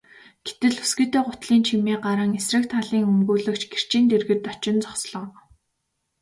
[0.45, 5.27] Гэтэл өсгийтэй гутлын чимээ гаран эсрэг талын өмгөөлөгч гэрчийн дэргэд очин зогслоо.